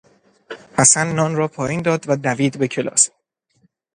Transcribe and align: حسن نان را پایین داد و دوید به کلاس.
حسن 0.77 1.07
نان 1.11 1.35
را 1.35 1.47
پایین 1.47 1.81
داد 1.81 2.05
و 2.07 2.15
دوید 2.15 2.59
به 2.59 2.67
کلاس. 2.67 3.09